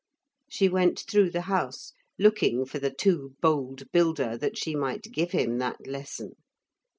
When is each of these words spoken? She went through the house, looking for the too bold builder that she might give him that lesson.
She 0.49 0.67
went 0.67 1.01
through 1.01 1.29
the 1.29 1.41
house, 1.41 1.93
looking 2.17 2.65
for 2.65 2.79
the 2.79 2.89
too 2.89 3.35
bold 3.39 3.91
builder 3.91 4.35
that 4.35 4.57
she 4.57 4.75
might 4.75 5.03
give 5.11 5.29
him 5.29 5.59
that 5.59 5.85
lesson. 5.85 6.31